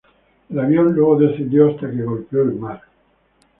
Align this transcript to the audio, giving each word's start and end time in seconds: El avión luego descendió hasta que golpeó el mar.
El 0.49 0.59
avión 0.59 0.93
luego 0.95 1.19
descendió 1.19 1.69
hasta 1.69 1.91
que 1.91 2.01
golpeó 2.01 2.41
el 2.41 2.55
mar. 2.55 2.81